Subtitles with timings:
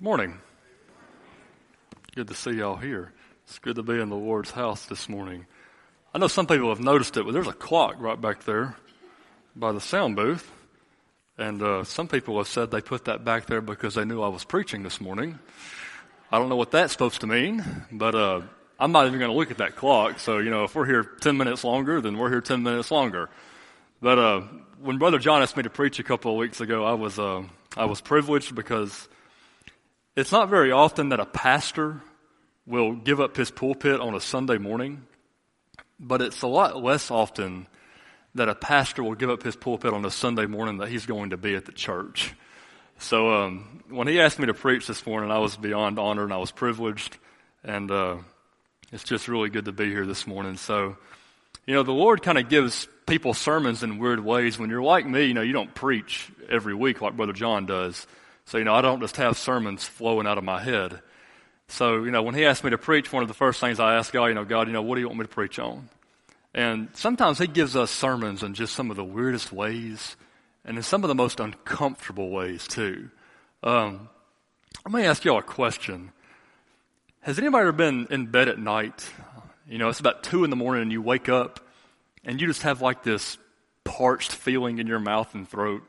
[0.00, 0.38] Morning.
[2.14, 3.12] Good to see y'all here.
[3.44, 5.44] It's good to be in the Lord's house this morning.
[6.14, 8.76] I know some people have noticed it, but there's a clock right back there
[9.56, 10.48] by the sound booth.
[11.36, 14.28] And uh, some people have said they put that back there because they knew I
[14.28, 15.40] was preaching this morning.
[16.30, 18.42] I don't know what that's supposed to mean, but uh,
[18.78, 20.20] I'm not even going to look at that clock.
[20.20, 23.30] So, you know, if we're here 10 minutes longer, then we're here 10 minutes longer.
[24.00, 24.40] But uh,
[24.80, 27.42] when Brother John asked me to preach a couple of weeks ago, I was, uh,
[27.76, 29.08] I was privileged because
[30.18, 32.02] it's not very often that a pastor
[32.66, 35.06] will give up his pulpit on a Sunday morning,
[36.00, 37.68] but it's a lot less often
[38.34, 41.30] that a pastor will give up his pulpit on a Sunday morning that he's going
[41.30, 42.34] to be at the church.
[42.98, 46.32] So um, when he asked me to preach this morning, I was beyond honored and
[46.32, 47.16] I was privileged,
[47.62, 48.16] and uh,
[48.90, 50.56] it's just really good to be here this morning.
[50.56, 50.96] So,
[51.64, 54.58] you know, the Lord kind of gives people sermons in weird ways.
[54.58, 58.04] When you're like me, you know, you don't preach every week like Brother John does.
[58.48, 61.02] So, you know, I don't just have sermons flowing out of my head.
[61.68, 63.96] So, you know, when he asked me to preach, one of the first things I
[63.96, 65.90] asked God, you know, God, you know, what do you want me to preach on?
[66.54, 70.16] And sometimes he gives us sermons in just some of the weirdest ways
[70.64, 73.10] and in some of the most uncomfortable ways too.
[73.62, 74.08] Um,
[74.86, 76.10] let me ask y'all a question.
[77.20, 79.10] Has anybody ever been in bed at night?
[79.68, 81.60] You know, it's about two in the morning and you wake up
[82.24, 83.36] and you just have like this
[83.84, 85.82] parched feeling in your mouth and throat.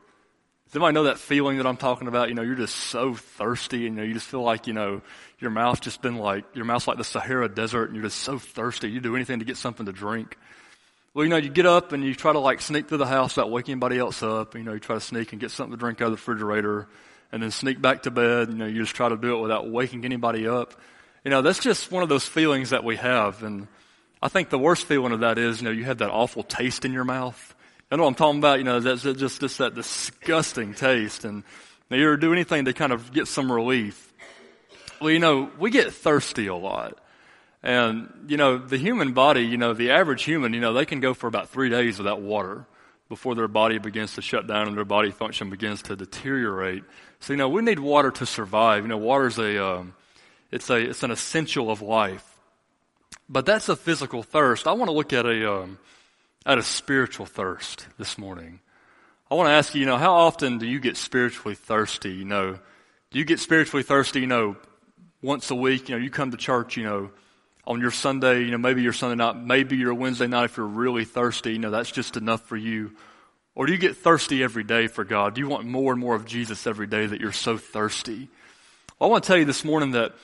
[0.70, 2.28] Does anybody know that feeling that I'm talking about?
[2.28, 5.02] You know, you're just so thirsty and you know, you just feel like, you know,
[5.40, 8.38] your mouth's just been like, your mouth's like the Sahara Desert and you're just so
[8.38, 8.88] thirsty.
[8.88, 10.38] You do anything to get something to drink.
[11.12, 13.34] Well, you know, you get up and you try to like sneak through the house
[13.34, 14.54] without waking anybody else up.
[14.54, 16.86] You know, you try to sneak and get something to drink out of the refrigerator
[17.32, 18.50] and then sneak back to bed.
[18.50, 20.74] You know, you just try to do it without waking anybody up.
[21.24, 23.42] You know, that's just one of those feelings that we have.
[23.42, 23.66] And
[24.22, 26.84] I think the worst feeling of that is, you know, you have that awful taste
[26.84, 27.56] in your mouth
[27.90, 28.58] you know I'm talking about?
[28.58, 31.24] You know, that's just, just that disgusting taste.
[31.24, 31.42] And
[31.90, 34.12] you ever do anything to kind of get some relief?
[35.00, 36.98] Well, you know, we get thirsty a lot.
[37.62, 41.00] And, you know, the human body, you know, the average human, you know, they can
[41.00, 42.64] go for about three days without water
[43.08, 46.84] before their body begins to shut down and their body function begins to deteriorate.
[47.18, 48.84] So, you know, we need water to survive.
[48.84, 49.94] You know, water's a, um,
[50.50, 52.26] it's a, it's an essential of life.
[53.28, 54.66] But that's a physical thirst.
[54.66, 55.78] I want to look at a, um,
[56.46, 58.60] at a spiritual thirst this morning.
[59.30, 62.12] I want to ask you, you know, how often do you get spiritually thirsty?
[62.12, 62.58] You know,
[63.10, 64.56] do you get spiritually thirsty, you know,
[65.22, 65.88] once a week?
[65.88, 67.10] You know, you come to church, you know,
[67.66, 70.66] on your Sunday, you know, maybe your Sunday night, maybe your Wednesday night if you're
[70.66, 72.92] really thirsty, you know, that's just enough for you.
[73.54, 75.34] Or do you get thirsty every day for God?
[75.34, 78.28] Do you want more and more of Jesus every day that you're so thirsty?
[78.98, 80.14] Well, I want to tell you this morning that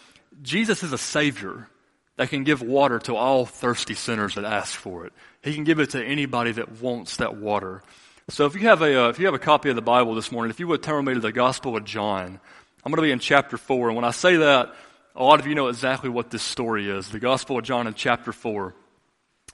[0.43, 1.69] Jesus is a Savior
[2.16, 5.12] that can give water to all thirsty sinners that ask for it.
[5.43, 7.82] He can give it to anybody that wants that water.
[8.28, 10.32] So if you have a, uh, if you have a copy of the Bible this
[10.32, 12.41] morning, if you would turn me to the Gospel of John,
[12.84, 13.88] I'm going to be in chapter 4.
[13.88, 14.75] And when I say that,
[15.15, 17.09] a lot of you know exactly what this story is.
[17.09, 18.75] The Gospel of John in chapter 4.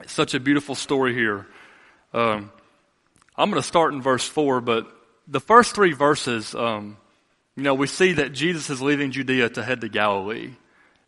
[0.01, 1.47] It's such a beautiful story here.
[2.15, 2.51] Um,
[3.37, 4.87] I'm going to start in verse 4, but
[5.29, 6.97] the first three verses, um,
[7.57, 10.53] you know, we see that Jesus is leaving Judea to head to Galilee.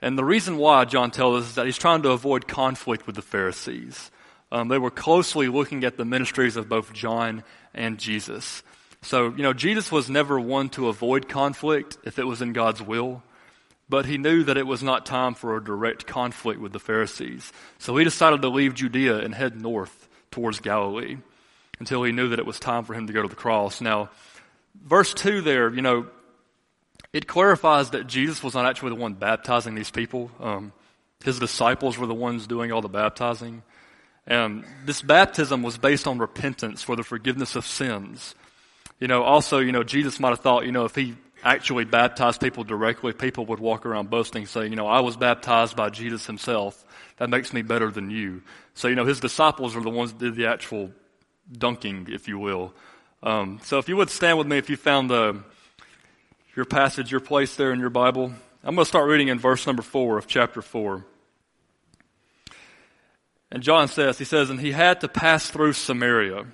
[0.05, 3.17] And the reason why John tells us is that he's trying to avoid conflict with
[3.17, 4.11] the Pharisees.
[4.53, 7.43] Um, they were closely looking at the ministries of both John
[7.73, 8.63] and Jesus.
[9.01, 12.83] So, you know, Jesus was never one to avoid conflict if it was in God's
[12.83, 13.23] will,
[13.89, 17.51] but he knew that it was not time for a direct conflict with the Pharisees.
[17.79, 21.17] So he decided to leave Judea and head north towards Galilee
[21.81, 23.81] until he knew that it was time for him to go to the cross.
[23.81, 24.11] Now,
[24.75, 26.09] verse 2 there, you know,
[27.15, 30.33] it clarifies that Jesus was not actually the one baptizing these people.
[30.41, 30.73] Um,
[31.25, 33.63] his disciples were the ones doing all the baptizing.
[34.27, 38.35] And this baptism was based on repentance for the forgiveness of sins.
[38.99, 41.15] You know, also, you know, Jesus might have thought, you know, if he
[41.45, 45.77] actually baptized people directly, people would walk around boasting, saying, you know, I was baptized
[45.77, 46.85] by Jesus himself.
[47.19, 48.43] That makes me better than you.
[48.75, 50.91] So, you know, his disciples are the ones that did the actual
[51.57, 52.75] dunking, if you will.
[53.23, 55.45] Um, so if you would stand with me if you found the,
[56.57, 58.33] your passage, your place there in your Bible.
[58.63, 61.05] I'm going to start reading in verse number four of chapter four.
[63.51, 66.47] And John says, he says, and he had to pass through Samaria.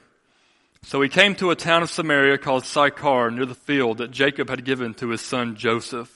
[0.82, 4.48] So he came to a town of Samaria called Sychar near the field that Jacob
[4.48, 6.10] had given to his son Joseph.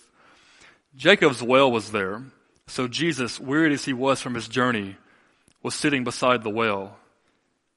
[0.97, 2.23] Jacob's well was there.
[2.67, 4.97] So Jesus, wearied as he was from his journey,
[5.63, 6.97] was sitting beside the well.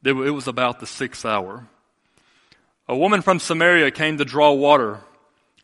[0.04, 1.68] It was about the sixth hour.
[2.88, 5.02] A woman from Samaria came to draw water.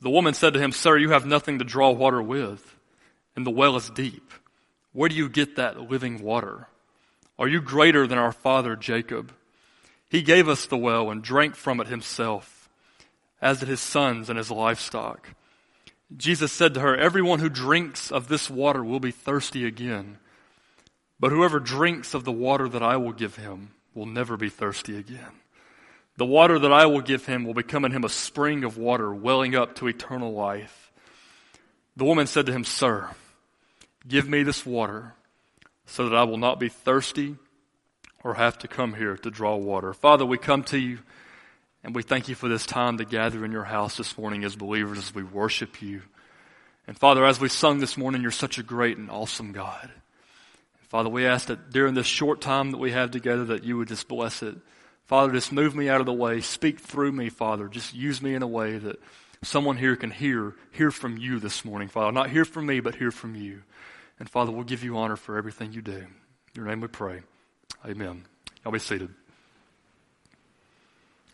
[0.00, 2.76] The woman said to him, Sir, you have nothing to draw water with,
[3.34, 4.32] and the well is deep.
[4.92, 6.68] Where do you get that living water?
[7.38, 9.32] Are you greater than our father Jacob?
[10.08, 12.68] He gave us the well and drank from it himself,
[13.40, 15.28] as did his sons and his livestock.
[16.16, 20.18] Jesus said to her, Everyone who drinks of this water will be thirsty again.
[21.20, 24.96] But whoever drinks of the water that I will give him will never be thirsty
[24.96, 25.32] again.
[26.18, 29.14] The water that I will give him will become in him a spring of water
[29.14, 30.90] welling up to eternal life.
[31.96, 33.10] The woman said to him, Sir,
[34.06, 35.14] give me this water
[35.86, 37.36] so that I will not be thirsty
[38.24, 39.94] or have to come here to draw water.
[39.94, 40.98] Father, we come to you
[41.84, 44.56] and we thank you for this time to gather in your house this morning as
[44.56, 46.02] believers as we worship you.
[46.88, 49.88] And Father, as we sung this morning, you're such a great and awesome God.
[50.88, 53.86] Father, we ask that during this short time that we have together that you would
[53.86, 54.56] just bless it.
[55.08, 56.42] Father, just move me out of the way.
[56.42, 57.66] Speak through me, Father.
[57.66, 59.00] Just use me in a way that
[59.42, 62.12] someone here can hear, hear from you this morning, Father.
[62.12, 63.62] Not hear from me, but hear from you.
[64.18, 65.92] And Father, we'll give you honor for everything you do.
[65.92, 66.08] In
[66.54, 67.22] your name we pray.
[67.86, 68.26] Amen.
[68.62, 69.08] Y'all be seated.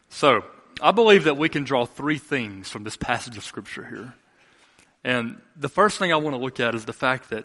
[0.08, 0.44] So,
[0.80, 4.14] I believe that we can draw three things from this passage of Scripture here.
[5.02, 7.44] And the first thing I want to look at is the fact that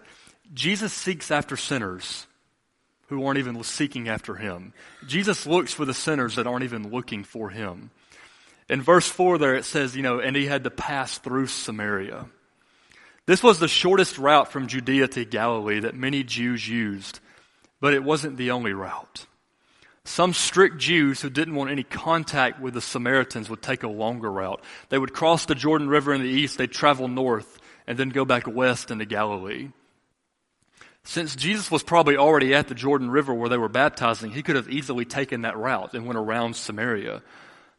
[0.53, 2.27] Jesus seeks after sinners
[3.09, 4.73] who aren't even seeking after him.
[5.07, 7.91] Jesus looks for the sinners that aren't even looking for him.
[8.69, 12.27] In verse 4 there it says, you know, and he had to pass through Samaria.
[13.25, 17.19] This was the shortest route from Judea to Galilee that many Jews used,
[17.79, 19.25] but it wasn't the only route.
[20.03, 24.31] Some strict Jews who didn't want any contact with the Samaritans would take a longer
[24.31, 24.63] route.
[24.89, 28.25] They would cross the Jordan River in the east, they'd travel north, and then go
[28.25, 29.69] back west into Galilee.
[31.09, 34.55] Since Jesus was probably already at the Jordan River where they were baptizing, he could
[34.55, 37.23] have easily taken that route and went around Samaria,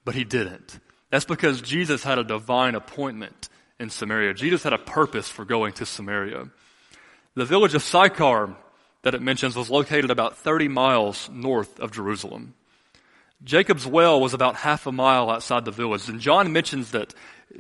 [0.05, 0.81] but he didn't.
[1.11, 3.49] That's because Jesus had a divine appointment
[3.79, 4.35] in Samaria.
[4.35, 6.51] Jesus had a purpose for going to Samaria.
[7.37, 8.57] The village of Sychar
[9.03, 12.55] that it mentions was located about 30 miles north of Jerusalem.
[13.45, 17.15] Jacob's well was about half a mile outside the village, and John mentions that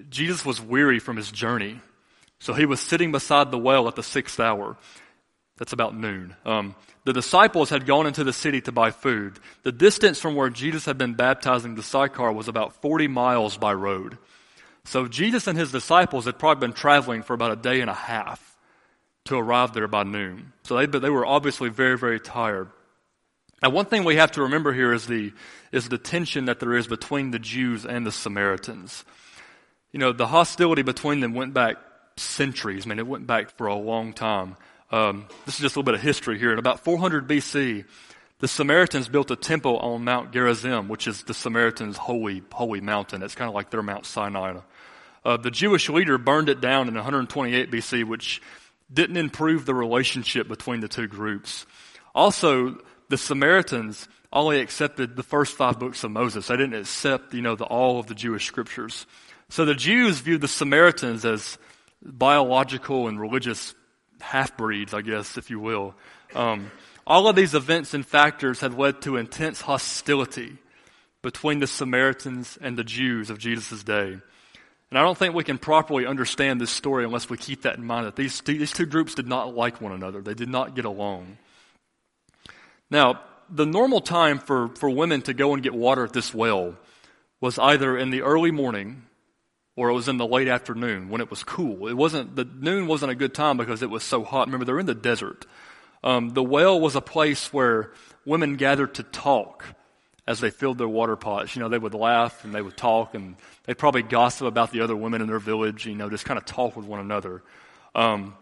[0.09, 1.81] Jesus was weary from his journey.
[2.41, 4.77] So he was sitting beside the well at the sixth hour.
[5.61, 6.35] That's about noon.
[6.47, 6.75] Um,
[7.05, 9.39] the disciples had gone into the city to buy food.
[9.63, 13.75] The distance from where Jesus had been baptizing the Sychar was about 40 miles by
[13.75, 14.17] road.
[14.87, 17.95] So Jesus and his disciples had probably been traveling for about a day and a
[17.95, 18.57] half
[19.27, 20.55] to arrive there by noon.
[20.63, 22.71] So they, they were obviously very, very tired.
[23.63, 25.35] Now, one thing we have to remember here is the,
[25.73, 29.05] is the tension that there is between the Jews and the Samaritans.
[29.93, 31.77] You know, the hostility between them went back
[32.17, 32.87] centuries.
[32.87, 34.57] I mean, it went back for a long time.
[34.91, 36.53] Um, this is just a little bit of history here.
[36.53, 37.85] In about 400 BC,
[38.41, 43.23] the Samaritans built a temple on Mount Gerizim, which is the Samaritans' holy, holy mountain.
[43.23, 44.59] It's kind of like their Mount Sinai.
[45.25, 48.41] Uh, the Jewish leader burned it down in 128 BC, which
[48.93, 51.67] didn't improve the relationship between the two groups.
[52.15, 52.79] Also,
[53.09, 56.47] the Samaritans only accepted the first five books of Moses.
[56.47, 59.07] They didn't accept, you know, the, all of the Jewish scriptures.
[59.49, 61.59] So the Jews viewed the Samaritans as
[62.03, 63.75] biological and religious
[64.21, 65.95] half breeds, I guess, if you will.
[66.35, 66.71] Um,
[67.07, 70.59] all of these events and factors had led to intense hostility
[71.23, 74.19] between the Samaritans and the Jews of Jesus' day.
[74.91, 77.85] And I don't think we can properly understand this story unless we keep that in
[77.85, 80.21] mind that these, these two groups did not like one another.
[80.21, 81.39] They did not get along.
[82.91, 86.77] Now, the normal time for, for women to go and get water at this well
[87.41, 89.03] was either in the early morning
[89.77, 91.87] or it was in the late afternoon when it was cool.
[91.87, 94.47] It wasn't, the noon wasn't a good time because it was so hot.
[94.47, 95.47] Remember, they're in the desert.
[96.03, 97.93] Um, the well was a place where
[98.25, 99.65] women gathered to talk
[100.27, 101.57] as they filled their water pots.
[101.57, 104.81] You know, they would laugh and they would talk and they'd probably gossip about the
[104.81, 107.43] other women in their village, you know, just kind of talk with one another.
[107.95, 108.35] Um,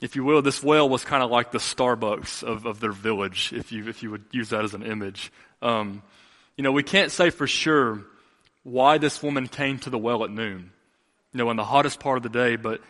[0.00, 3.52] if you will, this well was kind of like the Starbucks of, of their village,
[3.54, 5.32] if you, if you would use that as an image.
[5.62, 6.02] Um,
[6.56, 8.04] you know, we can't say for sure
[8.64, 10.72] why this woman came to the well at noon
[11.34, 12.80] you know, in the hottest part of the day, but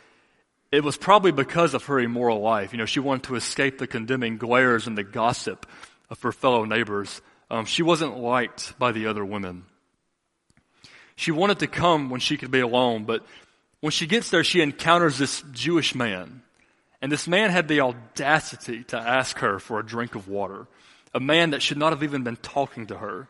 [0.70, 2.72] it was probably because of her immoral life.
[2.72, 5.66] You know, she wanted to escape the condemning glares and the gossip
[6.10, 7.22] of her fellow neighbors.
[7.50, 9.64] Um, she wasn't liked by the other women.
[11.16, 13.24] She wanted to come when she could be alone, but
[13.80, 16.42] when she gets there, she encounters this Jewish man.
[17.00, 20.66] And this man had the audacity to ask her for a drink of water.
[21.14, 23.28] A man that should not have even been talking to her.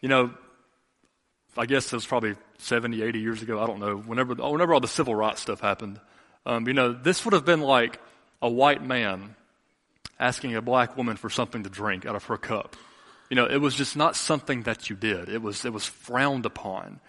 [0.00, 0.30] You know,
[1.56, 3.60] I guess it was probably 70, 80 years ago.
[3.62, 3.96] I don't know.
[3.96, 6.00] Whenever, whenever all the civil rights stuff happened,
[6.46, 8.00] um, you know, this would have been like
[8.42, 9.34] a white man
[10.18, 12.76] asking a black woman for something to drink out of her cup.
[13.30, 15.28] You know, it was just not something that you did.
[15.28, 17.00] It was, it was frowned upon.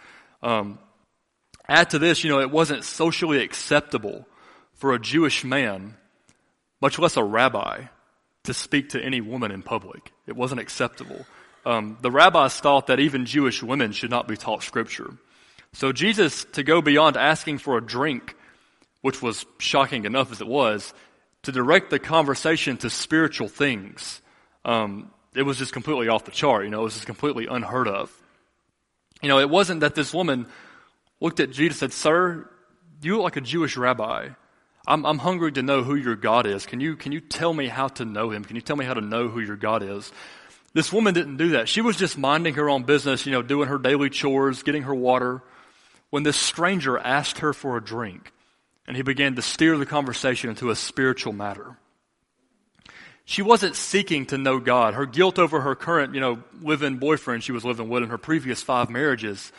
[0.42, 0.80] Um,
[1.68, 4.28] add to this, you know, it wasn't socially acceptable
[4.74, 5.96] for a Jewish man,
[6.82, 7.86] much less a rabbi,
[8.44, 10.12] to speak to any woman in public.
[10.28, 11.26] It wasn't acceptable.
[11.66, 15.18] Um, the rabbis thought that even Jewish women should not be taught scripture.
[15.74, 18.36] So Jesus, to go beyond asking for a drink,
[19.02, 20.94] which was shocking enough as it was,
[21.44, 24.22] to direct the conversation to spiritual things,
[24.64, 26.64] um, it was just completely off the chart.
[26.66, 28.12] You know, it was just completely unheard of.
[29.22, 30.48] You know, it wasn't that this woman
[31.20, 32.50] looked at Jesus and said, Sir,
[33.02, 34.30] you look like a Jewish rabbi.
[34.88, 36.66] I'm, I'm hungry to know who your God is.
[36.66, 38.46] Can you, can you tell me how to know him?
[38.46, 40.12] Can you tell me how to know who your God is?
[40.76, 41.70] This woman didn't do that.
[41.70, 44.94] She was just minding her own business, you know, doing her daily chores, getting her
[44.94, 45.42] water,
[46.10, 48.34] when this stranger asked her for a drink
[48.86, 51.78] and he began to steer the conversation into a spiritual matter.
[53.24, 54.96] She wasn't seeking to know God.
[54.96, 58.18] Her guilt over her current, you know, live-in boyfriend she was living with in her
[58.18, 59.54] previous five marriages,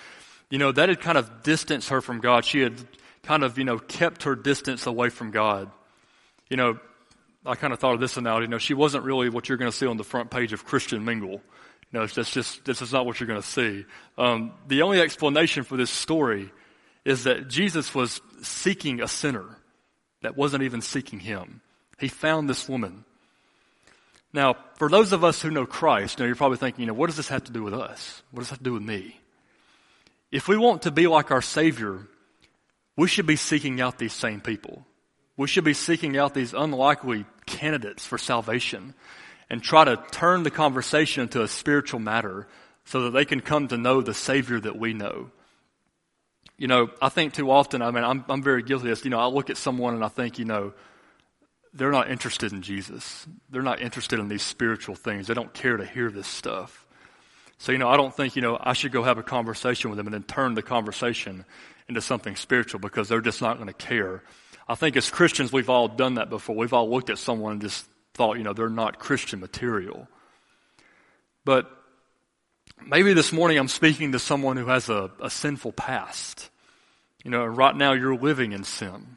[0.51, 2.45] you know, that had kind of distanced her from God.
[2.45, 2.75] She had
[3.23, 5.71] kind of, you know, kept her distance away from God.
[6.51, 6.79] You know,
[7.47, 8.45] I kind of thought of this analogy.
[8.45, 10.65] You know, she wasn't really what you're going to see on the front page of
[10.65, 11.41] Christian Mingle.
[11.93, 13.85] You know, that's just, this is not what you're going to see.
[14.19, 16.51] Um, the only explanation for this story
[17.05, 19.45] is that Jesus was seeking a sinner
[20.23, 21.61] that wasn't even seeking him.
[21.99, 23.05] He found this woman.
[24.33, 26.95] Now, for those of us who know Christ, you know, you're probably thinking, you know,
[26.95, 28.23] what does this have to do with us?
[28.33, 29.19] What does that have to do with me?
[30.33, 32.07] If we want to be like our Savior,
[32.97, 34.85] we should be seeking out these same people.
[35.37, 38.95] We should be seeking out these unlikely candidates for salvation
[39.49, 42.47] and try to turn the conversation into a spiritual matter
[42.85, 45.31] so that they can come to know the Savior that we know.
[46.59, 49.05] You know, I think too often, I mean, I'm, I'm very guilty of this.
[49.05, 50.73] You know, I look at someone and I think, you know,
[51.75, 53.27] they're not interested in Jesus.
[53.51, 55.27] They're not interested in these spiritual things.
[55.27, 56.87] They don't care to hear this stuff.
[57.59, 59.97] So, you know, I don't think, you know, I should go have a conversation with
[59.97, 61.45] them and then turn the conversation
[61.89, 64.23] into something spiritual because they're just not going to care.
[64.69, 66.57] I think as Christians, we've all done that before.
[66.57, 70.09] We've all looked at someone and just thought, you know, they're not Christian material.
[71.45, 71.71] But
[72.85, 76.51] maybe this morning I'm speaking to someone who has a, a sinful past.
[77.23, 79.17] You know, and right now you're living in sin.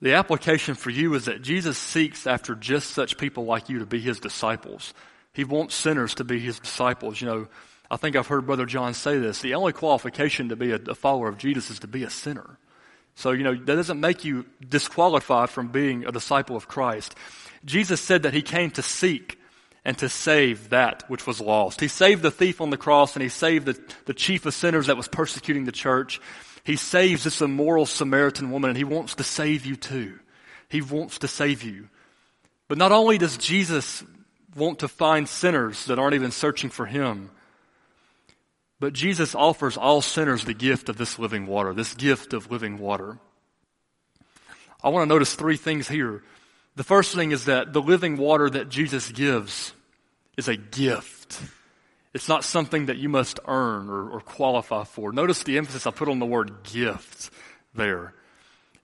[0.00, 3.86] The application for you is that Jesus seeks after just such people like you to
[3.86, 4.94] be his disciples.
[5.32, 7.20] He wants sinners to be his disciples.
[7.20, 7.48] You know,
[7.90, 9.40] I think I've heard Brother John say this.
[9.40, 12.58] The only qualification to be a, a follower of Jesus is to be a sinner.
[13.18, 17.16] So, you know, that doesn't make you disqualified from being a disciple of Christ.
[17.64, 19.40] Jesus said that he came to seek
[19.84, 21.80] and to save that which was lost.
[21.80, 24.86] He saved the thief on the cross and he saved the, the chief of sinners
[24.86, 26.20] that was persecuting the church.
[26.62, 30.20] He saves this immoral Samaritan woman and he wants to save you too.
[30.68, 31.88] He wants to save you.
[32.68, 34.04] But not only does Jesus
[34.54, 37.32] want to find sinners that aren't even searching for him,
[38.80, 42.78] but Jesus offers all sinners the gift of this living water, this gift of living
[42.78, 43.18] water.
[44.82, 46.22] I want to notice three things here.
[46.76, 49.72] The first thing is that the living water that Jesus gives
[50.36, 51.42] is a gift.
[52.14, 55.12] It's not something that you must earn or, or qualify for.
[55.12, 57.30] Notice the emphasis I put on the word gift
[57.74, 58.14] there.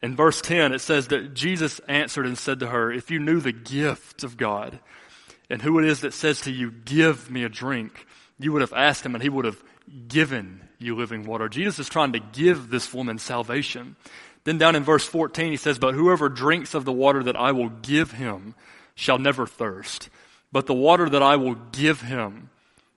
[0.02, 3.40] In verse 10, it says that Jesus answered and said to her, If you knew
[3.40, 4.80] the gift of God
[5.48, 8.06] and who it is that says to you, Give me a drink,
[8.38, 9.62] you would have asked him and he would have
[10.08, 11.48] given you living water.
[11.48, 13.96] Jesus is trying to give this woman salvation.
[14.44, 17.52] Then down in verse 14, he says, But whoever drinks of the water that I
[17.52, 18.54] will give him
[18.94, 20.08] shall never thirst.
[20.52, 22.50] But the water that I will give him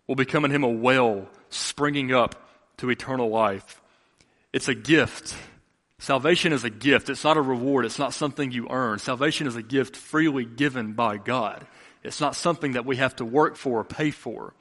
[0.05, 3.81] will become in him a well springing up to eternal life.
[4.53, 5.35] It's a gift.
[5.99, 7.09] Salvation is a gift.
[7.09, 7.85] It's not a reward.
[7.85, 8.99] It's not something you earn.
[8.99, 11.65] Salvation is a gift freely given by God.
[12.03, 14.53] It's not something that we have to work for or pay for.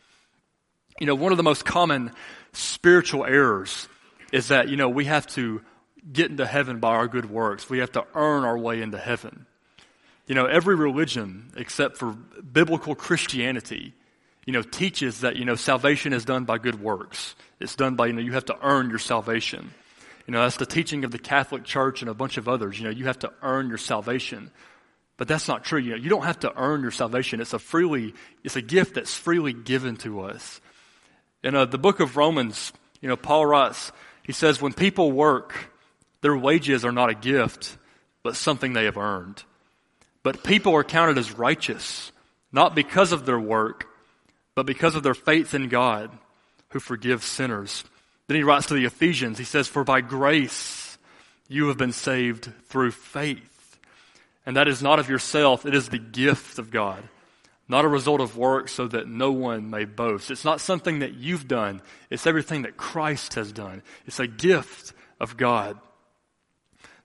[0.99, 2.13] You know, one of the most common
[2.53, 3.89] spiritual errors
[4.33, 5.63] is that, you know, we have to
[6.13, 7.69] get into heaven by our good works.
[7.69, 9.47] We have to earn our way into heaven.
[10.27, 13.95] You know, every religion except for biblical Christianity,
[14.45, 17.35] you know, teaches that, you know, salvation is done by good works.
[17.61, 19.73] It's done by, you know, you have to earn your salvation.
[20.27, 22.79] You know, that's the teaching of the Catholic Church and a bunch of others.
[22.79, 24.51] You know, you have to earn your salvation.
[25.17, 25.79] But that's not true.
[25.79, 27.41] You know, you don't have to earn your salvation.
[27.41, 30.61] It's a freely, it's a gift that's freely given to us.
[31.47, 33.93] In uh, the book of Romans, you know, Paul writes,
[34.25, 35.71] he says, when people work,
[36.21, 37.79] their wages are not a gift,
[38.25, 39.45] but something they have earned.
[40.25, 42.11] But people are counted as righteous,
[42.51, 43.87] not because of their work,
[44.57, 46.11] but because of their faith in God,
[46.71, 47.85] who forgives sinners.
[48.27, 50.99] Then he writes to the Ephesians, he says, For by grace
[51.47, 53.79] you have been saved through faith.
[54.45, 57.05] And that is not of yourself, it is the gift of God,
[57.69, 60.31] not a result of work so that no one may boast.
[60.31, 63.83] It's not something that you've done, it's everything that Christ has done.
[64.07, 65.79] It's a gift of God.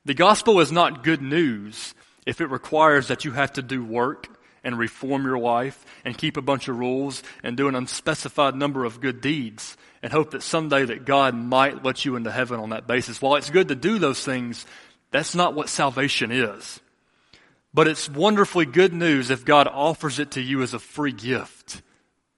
[0.05, 1.93] The gospel is not good news
[2.25, 4.27] if it requires that you have to do work
[4.63, 8.85] and reform your life and keep a bunch of rules and do an unspecified number
[8.85, 12.71] of good deeds and hope that someday that God might let you into heaven on
[12.71, 13.21] that basis.
[13.21, 14.65] While it's good to do those things,
[15.11, 16.79] that's not what salvation is.
[17.73, 21.81] But it's wonderfully good news if God offers it to you as a free gift,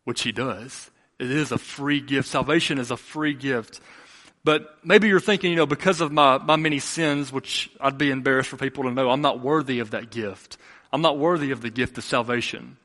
[0.03, 0.91] which He does.
[1.19, 2.27] It is a free gift.
[2.27, 3.79] Salvation is a free gift.
[4.43, 8.11] But maybe you're thinking, you know, because of my, my many sins, which I'd be
[8.11, 10.57] embarrassed for people to know, I'm not worthy of that gift.
[10.91, 12.77] I'm not worthy of the gift of salvation.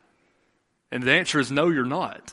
[0.90, 2.33] And the answer is no, you're not.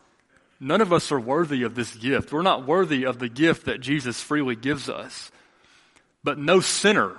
[0.59, 2.31] None of us are worthy of this gift.
[2.31, 5.31] We're not worthy of the gift that Jesus freely gives us.
[6.23, 7.17] But no sinner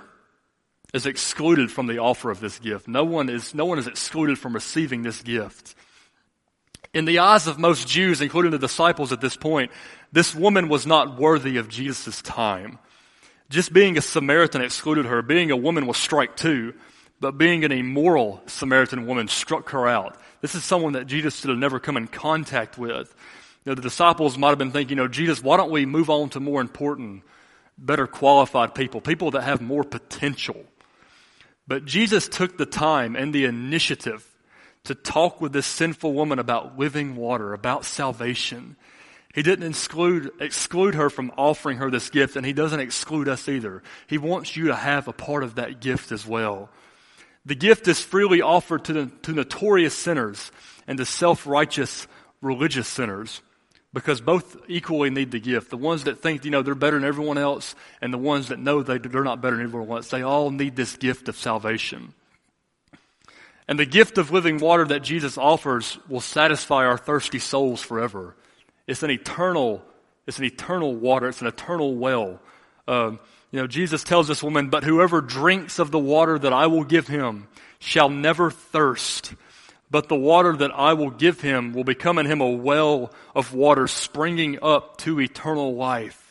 [0.97, 2.87] is excluded from the offer of this gift.
[2.87, 5.75] No one is, no one is excluded from receiving this gift.
[6.93, 9.71] In the eyes of most Jews, including the disciples at this point,
[10.11, 12.79] this woman was not worthy of Jesus' time.
[13.49, 15.21] Just being a Samaritan excluded her.
[15.21, 16.73] Being a woman was strike two
[17.19, 20.19] but being an immoral Samaritan woman struck her out.
[20.41, 23.13] This is someone that Jesus should have never come in contact with.
[23.65, 26.09] You know, the disciples might have been thinking, you know, Jesus, why don't we move
[26.09, 27.23] on to more important,
[27.77, 30.63] better qualified people, people that have more potential?
[31.67, 34.25] But Jesus took the time and the initiative
[34.85, 38.77] to talk with this sinful woman about living water, about salvation.
[39.33, 43.49] He didn't exclude, exclude her from offering her this gift, and He doesn't exclude us
[43.49, 43.83] either.
[44.07, 46.69] He wants you to have a part of that gift as well.
[47.45, 50.51] The gift is freely offered to, the, to notorious sinners
[50.87, 52.07] and to self-righteous
[52.41, 53.41] religious sinners
[53.93, 55.69] because both equally need the gift.
[55.69, 58.59] The ones that think, you know, they're better than everyone else and the ones that
[58.59, 62.13] know they, they're not better than everyone else, they all need this gift of salvation.
[63.67, 68.35] And the gift of living water that Jesus offers will satisfy our thirsty souls forever.
[68.87, 69.83] It's an eternal,
[70.25, 71.27] it's an eternal water.
[71.29, 72.39] It's an eternal well.
[72.87, 73.19] Um,
[73.51, 76.83] you know, Jesus tells this woman, but whoever drinks of the water that I will
[76.83, 77.47] give him
[77.79, 79.33] shall never thirst.
[79.89, 83.53] But the water that I will give him will become in him a well of
[83.53, 86.23] water springing up to eternal life.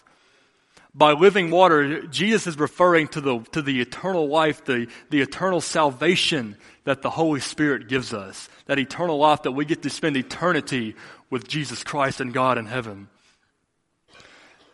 [0.94, 5.60] By living water, Jesus is referring to the, to the eternal life, the, the eternal
[5.60, 8.48] salvation that the Holy Spirit gives us.
[8.66, 10.94] That eternal life that we get to spend eternity
[11.28, 13.08] with Jesus Christ and God in heaven.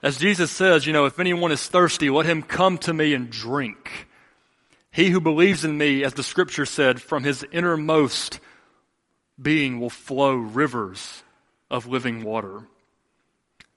[0.03, 3.31] As Jesus says, you know, if anyone is thirsty, let him come to me and
[3.31, 4.09] drink.
[4.91, 8.41] He who believes in me, as the scripture said, from his innermost
[9.43, 11.23] being will flow rivers
[11.71, 12.63] of living water.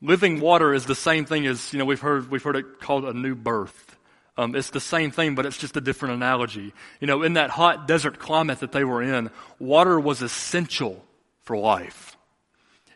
[0.01, 3.05] Living water is the same thing as, you know, we've heard, we've heard it called
[3.05, 3.97] a new birth.
[4.37, 6.73] Um, it's the same thing, but it's just a different analogy.
[6.99, 11.03] You know, in that hot desert climate that they were in, water was essential
[11.43, 12.17] for life.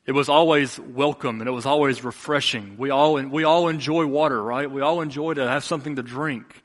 [0.05, 2.75] It was always welcome and it was always refreshing.
[2.77, 4.69] We all, we all enjoy water, right?
[4.69, 6.61] We all enjoy to have something to drink.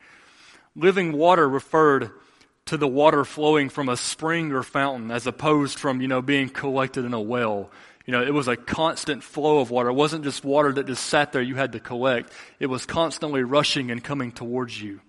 [0.74, 2.10] Living water referred
[2.66, 6.48] to the water flowing from a spring or fountain as opposed from, you know, being
[6.48, 7.70] collected in a well.
[8.06, 9.90] You know, it was a constant flow of water.
[9.90, 12.32] It wasn't just water that just sat there you had to collect.
[12.60, 15.00] It was constantly rushing and coming towards you.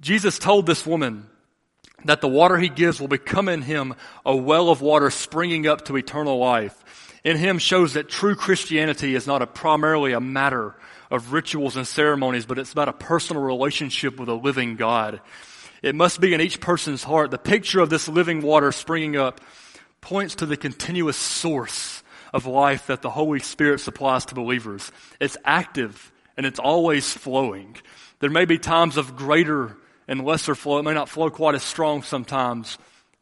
[0.00, 1.26] Jesus told this woman
[2.04, 3.94] that the water he gives will become in him
[4.26, 6.84] a well of water springing up to eternal life
[7.24, 10.74] in him shows that true Christianity is not a primarily a matter
[11.10, 15.20] of rituals and ceremonies, but it's about a personal relationship with a living God.
[15.84, 17.30] It must be in each person's heart.
[17.30, 19.42] The picture of this living water springing up
[20.00, 24.90] points to the continuous source of life that the Holy Spirit supplies to believers.
[25.20, 27.76] It's active and it's always flowing.
[28.20, 29.76] There may be times of greater
[30.08, 30.78] and lesser flow.
[30.78, 32.78] It may not flow quite as strong sometimes,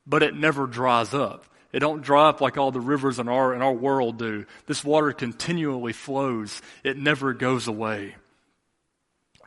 [0.06, 1.44] but it never dries up.
[1.72, 4.46] It don't dry up like all the rivers in our, in our world do.
[4.66, 6.62] This water continually flows.
[6.84, 8.14] It never goes away.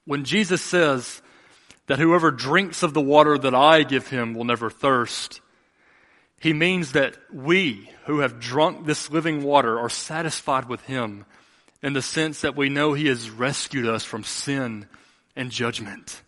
[0.04, 1.22] When Jesus says
[1.88, 5.42] that whoever drinks of the water that I give him will never thirst,
[6.40, 11.26] he means that we who have drunk this living water are satisfied with him
[11.82, 14.88] in the sense that we know he has rescued us from sin
[15.36, 16.22] and judgment.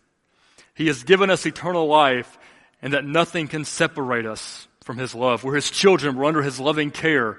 [0.74, 2.38] He has given us eternal life
[2.80, 5.44] and that nothing can separate us from His love.
[5.44, 6.16] We're His children.
[6.16, 7.38] We're under His loving care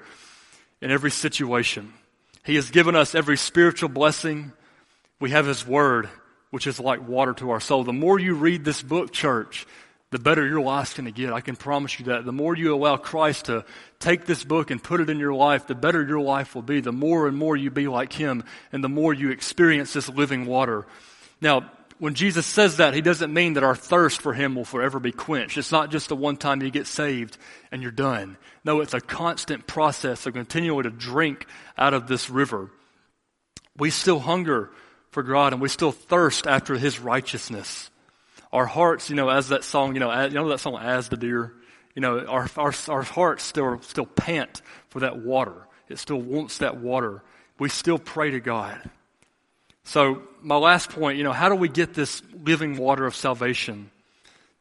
[0.80, 1.92] in every situation.
[2.44, 4.52] He has given us every spiritual blessing.
[5.18, 6.08] We have His Word,
[6.50, 7.84] which is like water to our soul.
[7.84, 9.66] The more you read this book, church,
[10.10, 11.32] the better your life's going to get.
[11.32, 12.24] I can promise you that.
[12.24, 13.64] The more you allow Christ to
[14.00, 16.80] take this book and put it in your life, the better your life will be.
[16.80, 20.46] The more and more you be like Him, and the more you experience this living
[20.46, 20.86] water.
[21.40, 24.98] Now, when Jesus says that, he doesn't mean that our thirst for him will forever
[24.98, 25.58] be quenched.
[25.58, 27.36] It's not just the one time you get saved
[27.70, 28.38] and you're done.
[28.64, 32.70] No, it's a constant process of continuing to drink out of this river.
[33.76, 34.70] We still hunger
[35.10, 37.90] for God and we still thirst after his righteousness.
[38.52, 41.08] Our hearts, you know, as that song, you know, as, you know that song, As
[41.08, 41.52] the Deer?
[41.94, 45.66] You know, our, our, our hearts still, still pant for that water.
[45.88, 47.22] It still wants that water.
[47.58, 48.80] We still pray to God.
[49.84, 53.90] So, my last point, you know, how do we get this living water of salvation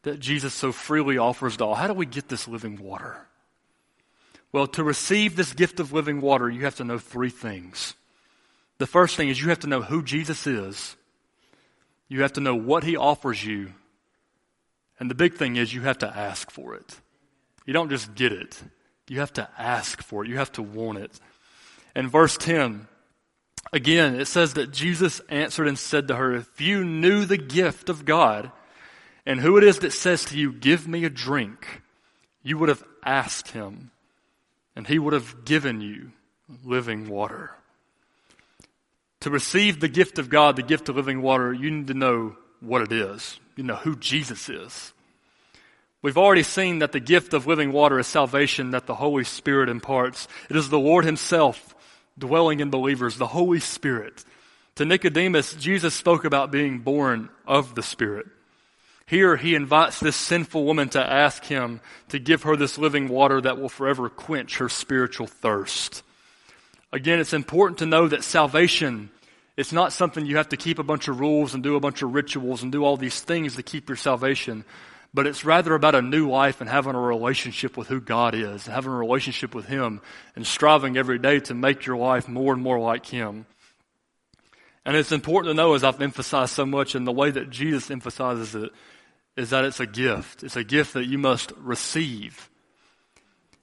[0.04, 1.76] that Jesus so freely offers to all?
[1.76, 3.18] How do we get this living water?
[4.52, 7.94] Well, to receive this gift of living water, you have to know three things.
[8.80, 10.96] The first thing is you have to know who Jesus is.
[12.08, 13.74] You have to know what he offers you.
[15.00, 17.00] And the big thing is you have to ask for it.
[17.66, 18.62] You don't just get it.
[19.08, 20.30] You have to ask for it.
[20.30, 21.20] You have to want it.
[21.96, 22.88] In verse 10,
[23.72, 27.90] Again, it says that Jesus answered and said to her, If you knew the gift
[27.90, 28.52] of God
[29.26, 31.82] and who it is that says to you, Give me a drink,
[32.42, 33.92] you would have asked him,
[34.76, 36.12] and he would have given you
[36.64, 37.52] living water.
[39.22, 42.38] To receive the gift of God, the gift of living water, you need to know
[42.62, 43.40] what it is.
[43.56, 44.94] You know who Jesus is.
[46.02, 49.68] We've already seen that the gift of living water is salvation that the Holy Spirit
[49.68, 50.30] imparts.
[50.50, 51.76] It is the Lord Himself
[52.18, 54.24] dwelling in believers, the Holy Spirit.
[54.76, 58.28] To Nicodemus, Jesus spoke about being born of the Spirit.
[59.06, 63.42] Here he invites this sinful woman to ask him to give her this living water
[63.42, 66.04] that will forever quench her spiritual thirst.
[66.92, 69.12] Again, it's important to know that salvation
[69.58, 72.02] it's not something you have to keep a bunch of rules and do a bunch
[72.02, 74.64] of rituals and do all these things to keep your salvation
[75.14, 78.66] but it's rather about a new life and having a relationship with who God is,
[78.66, 80.02] and having a relationship with Him,
[80.36, 83.46] and striving every day to make your life more and more like Him.
[84.86, 87.90] And it's important to know, as I've emphasized so much, and the way that Jesus
[87.90, 88.72] emphasizes it,
[89.36, 90.44] is that it's a gift.
[90.44, 92.50] It's a gift that you must receive.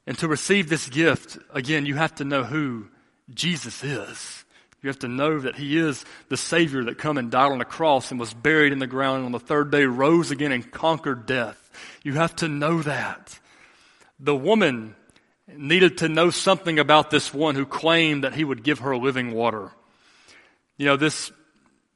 [0.07, 2.89] And to receive this gift, again, you have to know who
[3.33, 4.45] Jesus is.
[4.83, 7.65] You have to know that He is the Savior that come and died on the
[7.65, 10.71] cross and was buried in the ground and on the third day rose again and
[10.71, 11.71] conquered death.
[12.03, 13.39] You have to know that.
[14.21, 14.95] The woman
[15.49, 19.33] needed to know something about this one who claimed that he would give her living
[19.33, 19.71] water.
[20.77, 21.33] You know, this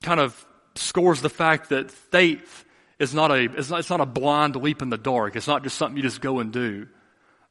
[0.03, 2.64] kind of scores the fact that faith
[2.99, 5.37] is not a, it's not, it's not a blind leap in the dark.
[5.37, 6.87] It's not just something you just go and do.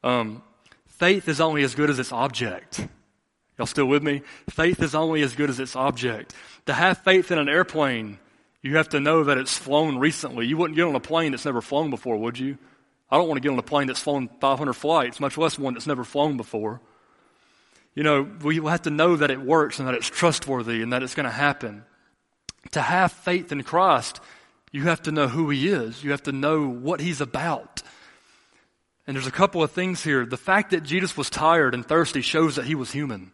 [0.02, 0.42] Um,
[0.86, 2.86] faith is only as good as its object.
[3.60, 4.22] Y'all still with me?
[4.48, 6.34] Faith is only as good as its object.
[6.64, 8.18] To have faith in an airplane,
[8.62, 10.46] you have to know that it's flown recently.
[10.46, 12.56] You wouldn't get on a plane that's never flown before, would you?
[13.10, 15.74] I don't want to get on a plane that's flown 500 flights, much less one
[15.74, 16.80] that's never flown before.
[17.94, 21.02] You know, we have to know that it works and that it's trustworthy and that
[21.02, 21.84] it's going to happen.
[22.70, 24.22] To have faith in Christ,
[24.72, 26.02] you have to know who He is.
[26.02, 27.82] You have to know what He's about.
[29.06, 30.24] And there's a couple of things here.
[30.24, 33.32] The fact that Jesus was tired and thirsty shows that He was human.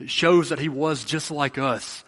[0.00, 2.04] It shows that he was just like us.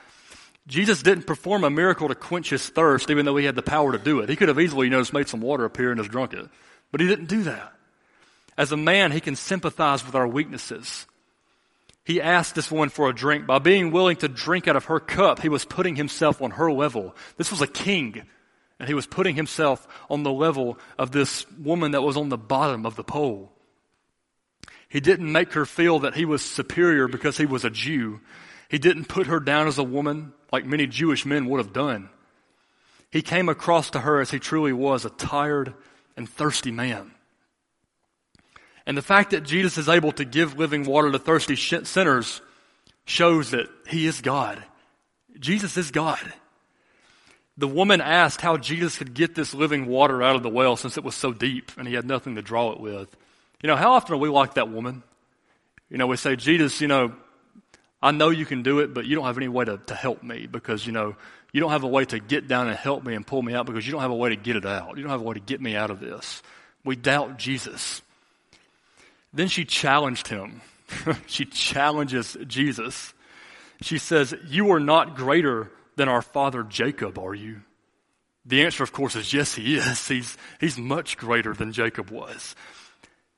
[0.67, 3.93] Jesus didn't perform a miracle to quench his thirst, even though he had the power
[3.93, 4.29] to do it.
[4.29, 6.49] He could have easily, you know, just made some water appear and just drunk it.
[6.93, 7.73] But he didn't do that.
[8.57, 11.07] As a man, he can sympathize with our weaknesses.
[12.05, 13.47] He asked this woman for a drink.
[13.47, 16.71] By being willing to drink out of her cup, he was putting himself on her
[16.71, 17.15] level.
[17.37, 18.23] This was a king,
[18.79, 22.39] and he was putting himself on the level of this woman that was on the
[22.39, 23.53] bottom of the pole.
[24.91, 28.21] He didn't make her feel that he was superior because he was a Jew.
[28.69, 32.11] He didn't put her down as a woman like many Jewish men would have done.
[33.11, 35.75] He came across to her as he truly was, a tired
[36.17, 37.13] and thirsty man.
[38.85, 42.43] And the fact that Jesus is able to give living water to thirsty sinners
[43.05, 44.63] shows that he is God.
[45.39, 46.21] Jesus is God.
[47.57, 50.97] The woman asked how Jesus could get this living water out of the well since
[50.97, 53.17] it was so deep and he had nothing to draw it with.
[53.63, 55.03] You know, how often are we like that woman?
[55.91, 57.13] You know, we say, Jesus, you know,
[58.03, 60.23] I know you can do it, but you don't have any way to, to help
[60.23, 61.17] me because, you know,
[61.53, 63.67] you don't have a way to get down and help me and pull me out
[63.67, 64.97] because you don't have a way to get it out.
[64.97, 66.43] You don't have a way to get me out of this.
[66.85, 68.01] We doubt Jesus.
[69.33, 70.63] Then she challenged him.
[71.27, 73.13] she challenges Jesus.
[73.83, 77.61] She says, You are not greater than our father Jacob, are you?
[78.47, 80.09] The answer, of course, is yes, he is.
[80.09, 82.55] He's, he's much greater than Jacob was.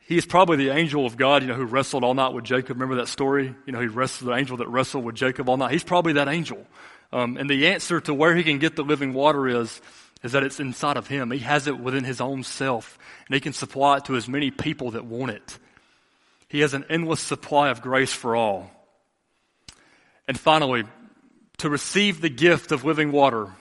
[0.08, 2.76] He is probably the angel of God, you know, who wrestled all night with Jacob.
[2.76, 3.54] Remember that story?
[3.66, 5.72] You know, he wrestled the angel that wrestled with Jacob all night.
[5.72, 6.66] He's probably that angel.
[7.12, 9.80] Um, and the answer to where he can get the living water is,
[10.22, 11.30] is that it's inside of him.
[11.30, 14.50] He has it within his own self, and he can supply it to as many
[14.50, 15.58] people that want it.
[16.48, 18.70] He has an endless supply of grace for all.
[20.26, 20.84] And finally,
[21.58, 23.52] to receive the gift of living water,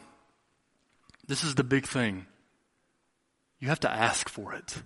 [1.28, 2.26] This is the big thing.
[3.60, 4.82] You have to ask for it.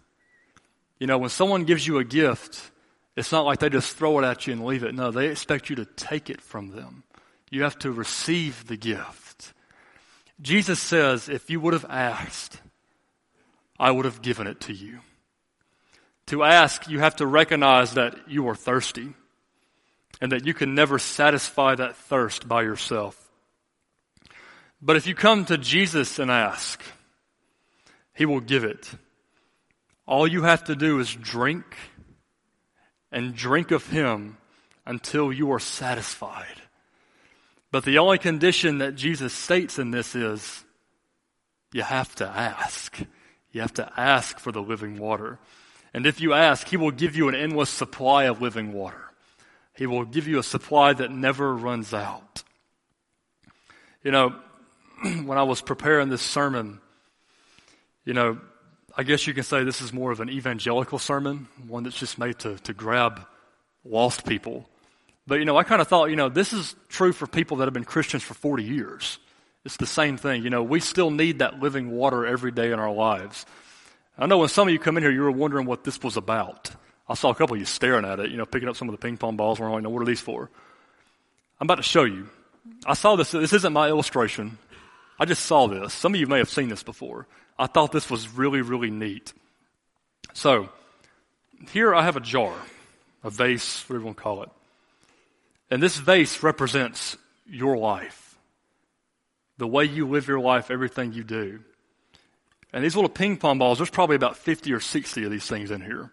[1.00, 2.72] You know, when someone gives you a gift,
[3.16, 4.96] it's not like they just throw it at you and leave it.
[4.96, 7.04] No, they expect you to take it from them.
[7.50, 9.54] You have to receive the gift.
[10.42, 12.60] Jesus says, if you would have asked,
[13.80, 15.00] I would have given it to you.
[16.28, 19.14] To ask, you have to recognize that you are thirsty
[20.20, 23.22] and that you can never satisfy that thirst by yourself.
[24.82, 26.82] But if you come to Jesus and ask,
[28.14, 28.90] He will give it.
[30.08, 31.66] All you have to do is drink
[33.12, 34.38] and drink of Him
[34.86, 36.62] until you are satisfied.
[37.72, 40.64] But the only condition that Jesus states in this is
[41.74, 42.98] you have to ask.
[43.52, 45.40] You have to ask for the living water.
[45.94, 49.02] And if you ask, He will give you an endless supply of living water.
[49.76, 52.44] He will give you a supply that never runs out.
[54.04, 54.36] You know,
[55.26, 56.80] when I was preparing this sermon,
[58.06, 58.40] you know,
[58.98, 62.18] I guess you can say this is more of an evangelical sermon, one that's just
[62.18, 63.26] made to, to grab
[63.84, 64.70] lost people.
[65.28, 67.66] But, you know, I kind of thought, you know, this is true for people that
[67.66, 69.20] have been Christians for 40 years.
[69.66, 70.44] It's the same thing.
[70.44, 73.46] You know, we still need that living water every day in our lives.
[74.18, 76.16] I know when some of you come in here, you were wondering what this was
[76.16, 76.72] about.
[77.10, 78.94] I saw a couple of you staring at it, you know, picking up some of
[78.94, 79.60] the ping pong balls.
[79.60, 80.50] We're like, no, what are these for?
[81.60, 82.30] I'm about to show you.
[82.86, 83.32] I saw this.
[83.32, 84.58] This isn't my illustration.
[85.20, 85.94] I just saw this.
[85.94, 87.28] Some of you may have seen this before.
[87.58, 89.34] I thought this was really, really neat.
[90.34, 90.70] So,
[91.72, 92.54] here I have a jar,
[93.24, 94.50] a vase, whatever you want to call it.
[95.72, 98.38] And this vase represents your life.
[99.58, 101.62] The way you live your life, everything you do.
[102.74, 105.72] And these little ping pong balls, there's probably about 50 or 60 of these things
[105.72, 106.12] in here.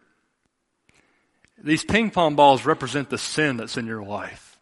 [1.63, 4.59] These ping pong balls represent the sin that's in your life.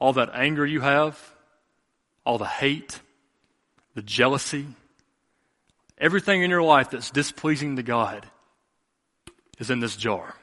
[0.00, 1.18] All that anger you have,
[2.24, 3.00] all the hate,
[3.94, 4.66] the jealousy,
[5.98, 8.26] everything in your life that's displeasing to God
[9.58, 10.34] is in this jar.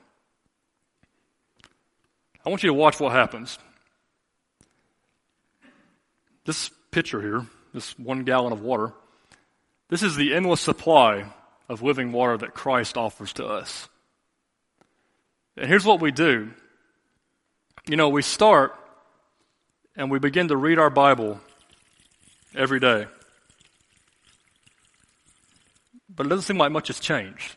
[2.45, 3.57] I want you to watch what happens.
[6.45, 8.93] This pitcher here, this one gallon of water,
[9.89, 11.25] this is the endless supply
[11.69, 13.87] of living water that Christ offers to us.
[15.55, 16.51] And here's what we do.
[17.87, 18.75] You know, we start
[19.95, 21.39] and we begin to read our Bible
[22.55, 23.07] every day.
[26.15, 27.55] But it doesn't seem like much has changed.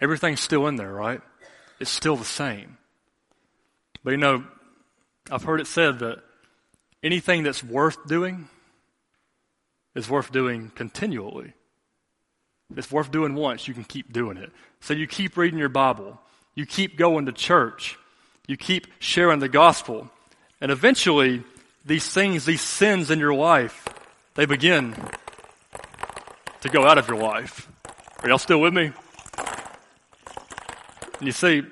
[0.00, 1.20] Everything's still in there, right?
[1.78, 2.78] It's still the same.
[4.02, 4.44] But you know,
[5.30, 6.22] I've heard it said that
[7.02, 8.48] anything that's worth doing
[9.94, 11.52] is worth doing continually.
[12.76, 14.50] It's worth doing once, you can keep doing it.
[14.80, 16.20] So you keep reading your Bible.
[16.54, 17.98] You keep going to church.
[18.46, 20.08] You keep sharing the gospel.
[20.60, 21.42] And eventually,
[21.84, 23.88] these things, these sins in your life,
[24.34, 24.94] they begin
[26.60, 27.68] to go out of your life.
[28.22, 28.92] Are y'all still with me?
[31.18, 31.62] And you see,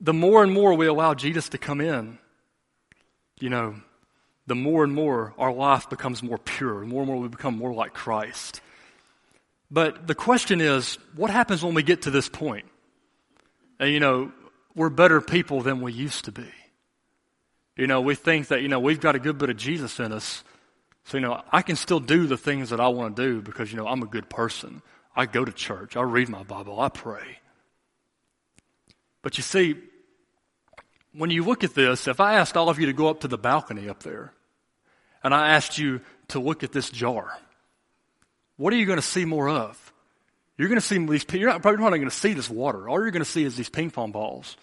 [0.00, 2.18] the more and more we allow Jesus to come in,
[3.38, 3.76] you know,
[4.46, 7.56] the more and more our life becomes more pure, the more and more we become
[7.56, 8.60] more like Christ.
[9.70, 12.66] But the question is, what happens when we get to this point?
[13.78, 14.32] And, you know,
[14.74, 16.48] we're better people than we used to be.
[17.76, 20.12] You know, we think that, you know, we've got a good bit of Jesus in
[20.12, 20.42] us.
[21.04, 23.72] So, you know, I can still do the things that I want to do because,
[23.72, 24.82] you know, I'm a good person.
[25.16, 25.96] I go to church.
[25.96, 26.80] I read my Bible.
[26.80, 27.38] I pray.
[29.22, 29.76] But you see,
[31.12, 33.28] when you look at this, if I asked all of you to go up to
[33.28, 34.32] the balcony up there
[35.22, 37.36] and I asked you to look at this jar,
[38.56, 39.92] what are you going to see more of?
[40.56, 42.88] You're going to see these, you're not, probably not going to see this water.
[42.88, 44.56] All you're going to see is these ping pong balls.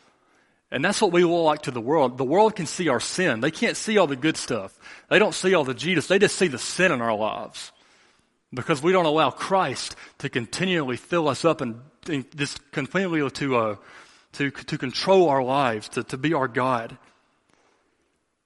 [0.71, 2.17] And that's what we look like to the world.
[2.17, 3.39] The world can see our sin.
[3.39, 4.77] They can't see all the good stuff.
[5.09, 6.07] They don't see all the Jesus.
[6.07, 7.71] They just see the sin in our lives.
[8.53, 13.55] Because we don't allow Christ to continually fill us up and, and just continually to,
[13.55, 13.75] uh,
[14.33, 16.97] to, to control our lives, to, to be our God.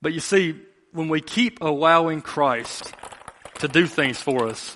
[0.01, 0.59] But you see,
[0.91, 2.93] when we keep allowing Christ
[3.59, 4.75] to do things for us,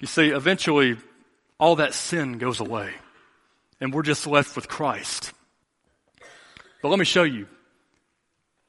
[0.00, 0.96] you see, eventually
[1.58, 2.92] all that sin goes away.
[3.80, 5.32] And we're just left with Christ.
[6.82, 7.46] But let me show you.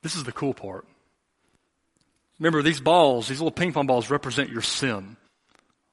[0.04, 0.86] This is the cool part.
[2.40, 5.18] Remember, these balls, these little ping pong balls represent your sin,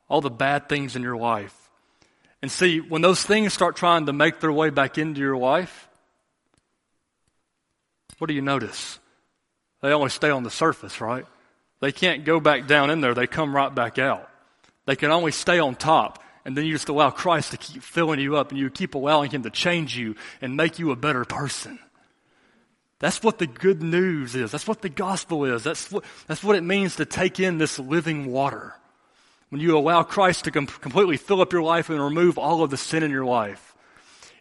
[0.09, 1.57] all the bad things in your life.
[2.43, 5.89] And see, when those things start trying to make their way back into your life,
[8.19, 8.99] what do you notice?
[9.83, 11.25] They only stay on the surface, right?
[11.81, 14.29] They can't go back down in there, they come right back out.
[14.87, 16.23] They can only stay on top.
[16.45, 19.31] And then you just allow Christ to keep filling you up and you keep allowing
[19.31, 21.79] Him to change you and make you a better person.
[23.01, 24.53] That's what the good news is.
[24.53, 25.65] That's what the gospel is.
[25.65, 28.75] That's what, that's what it means to take in this living water.
[29.49, 32.71] When you allow Christ to com- completely fill up your life and remove all of
[32.71, 33.75] the sin in your life.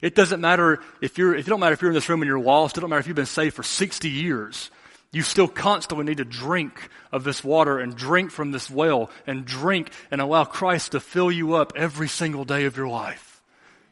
[0.01, 2.39] It doesn't matter if you're, it don't matter if you're in this room and you're
[2.39, 2.77] lost.
[2.77, 4.69] It don't matter if you've been saved for 60 years.
[5.11, 9.45] You still constantly need to drink of this water and drink from this well and
[9.45, 13.41] drink and allow Christ to fill you up every single day of your life.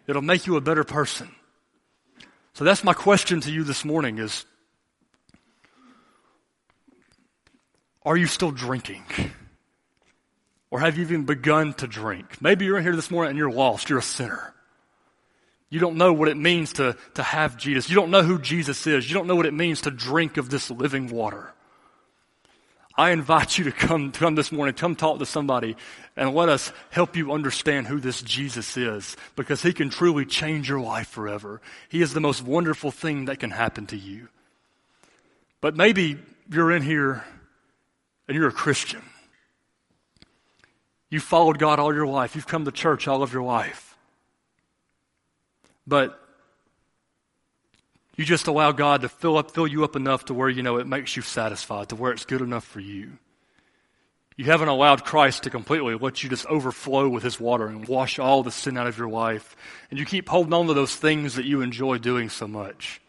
[0.08, 1.34] It'll make you a better person.
[2.53, 4.45] So that's my question to you this morning is,
[8.08, 9.04] are you still drinking?
[10.72, 12.41] Or have you even begun to drink?
[12.41, 13.89] Maybe you're in here this morning and you're lost.
[13.89, 14.54] You're a sinner.
[15.70, 17.89] You don't know what it means to, to have Jesus.
[17.89, 19.10] You don't know who Jesus is.
[19.10, 21.54] You don't know what it means to drink of this living water.
[22.96, 25.76] I invite you to come, come this morning, come talk to somebody
[26.15, 30.70] and let us help you understand who this Jesus is because he can truly change
[30.70, 31.62] your life forever.
[31.89, 34.30] He is the most wonderful thing that can happen to you.
[35.60, 36.17] But maybe
[36.50, 37.26] you're in here
[38.27, 39.01] and you're a Christian.
[41.09, 42.35] You followed God all your life.
[42.35, 43.97] You've come to church all of your life.
[45.85, 46.19] But
[48.17, 50.77] you just allow God to fill up, fill you up enough to where you know
[50.77, 53.13] it makes you satisfied, to where it's good enough for you.
[54.35, 58.19] You haven't allowed Christ to completely let you just overflow with His water and wash
[58.19, 59.55] all the sin out of your life.
[59.89, 63.01] And you keep holding on to those things that you enjoy doing so much.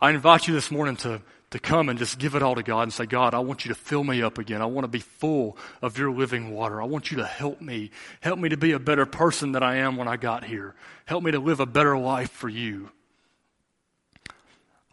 [0.00, 1.20] I invite you this morning to
[1.50, 3.70] to come and just give it all to God and say, God, I want you
[3.70, 4.60] to fill me up again.
[4.60, 6.80] I want to be full of your living water.
[6.80, 7.90] I want you to help me.
[8.20, 10.74] Help me to be a better person than I am when I got here.
[11.06, 12.90] Help me to live a better life for you.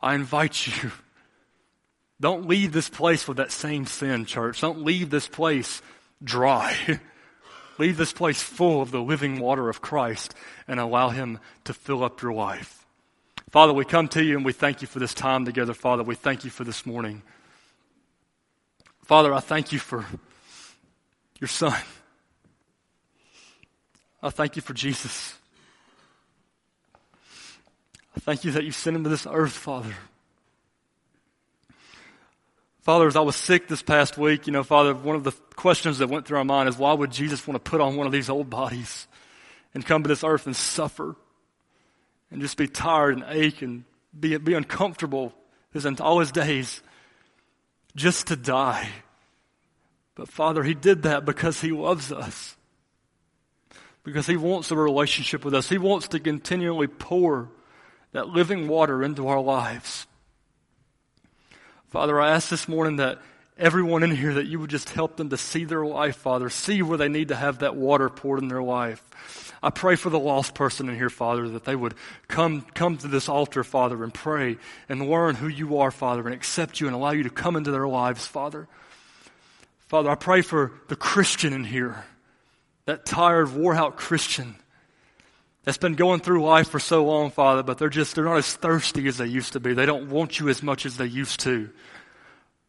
[0.01, 0.91] I invite you.
[2.21, 4.61] Don't leave this place with that same sin, church.
[4.61, 5.81] Don't leave this place
[6.23, 6.73] dry.
[7.77, 10.33] leave this place full of the living water of Christ
[10.69, 12.84] and allow Him to fill up your life.
[13.55, 16.03] Father, we come to you and we thank you for this time together, Father.
[16.03, 17.21] We thank you for this morning.
[19.03, 20.05] Father, I thank you for
[21.39, 21.79] your son.
[24.21, 25.35] I thank you for Jesus.
[28.17, 29.95] I thank you that you sent him to this earth, Father.
[32.81, 35.99] Father, as I was sick this past week, you know, Father, one of the questions
[35.99, 38.11] that went through our mind is why would Jesus want to put on one of
[38.11, 39.07] these old bodies
[39.73, 41.15] and come to this earth and suffer?
[42.31, 43.83] And just be tired and ache and
[44.17, 45.33] be, be uncomfortable
[45.71, 46.81] his, all his days
[47.95, 48.89] just to die.
[50.15, 52.55] But Father, He did that because He loves us.
[54.03, 55.69] Because He wants a relationship with us.
[55.69, 57.49] He wants to continually pour
[58.13, 60.07] that living water into our lives.
[61.89, 63.21] Father, I ask this morning that
[63.57, 66.81] everyone in here that you would just help them to see their life, Father, see
[66.81, 69.03] where they need to have that water poured in their life.
[69.63, 71.95] I pray for the lost person in here, Father, that they would
[72.27, 74.57] come, come to this altar, Father, and pray
[74.89, 77.71] and learn who you are, Father, and accept you and allow you to come into
[77.71, 78.67] their lives, Father.
[79.87, 82.03] Father, I pray for the Christian in here,
[82.85, 84.55] that tired, wore out Christian
[85.63, 88.55] that's been going through life for so long, Father, but they're just, they're not as
[88.55, 89.73] thirsty as they used to be.
[89.73, 91.71] They don't want you as much as they used to.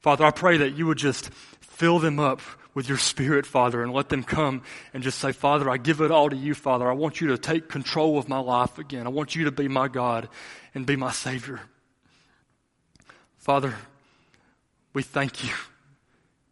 [0.06, 2.40] Father, I pray that you would just fill them up
[2.74, 4.62] with your spirit, Father, and let them come
[4.94, 6.88] and just say, Father, I give it all to you, Father.
[6.88, 9.04] I want you to take control of my life again.
[9.06, 10.28] I want you to be my God
[10.76, 11.58] and be my Savior.
[13.38, 13.74] Father,
[14.92, 15.52] we thank you.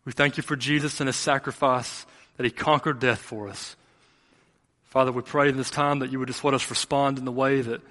[0.04, 3.76] We thank you for Jesus and his sacrifice that he conquered death for us.
[4.86, 7.30] Father, we pray in this time that you would just let us respond in the
[7.30, 7.82] way that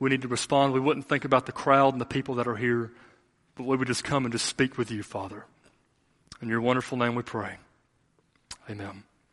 [0.00, 0.72] we need to respond.
[0.72, 2.90] We wouldn't think about the crowd and the people that are here,
[3.66, 5.44] but we just come and just speak with you, Father.
[6.40, 7.56] In your wonderful name we pray.
[8.68, 9.04] Amen.